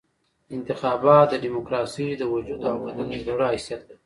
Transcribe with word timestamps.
انتخابات 0.55 1.27
د 1.29 1.33
ډیموکراسۍ 1.43 2.07
د 2.17 2.23
وجود 2.33 2.61
او 2.71 2.77
بدن 2.85 3.07
د 3.11 3.15
زړه 3.27 3.45
حیثیت 3.53 3.81
لري. 3.87 3.97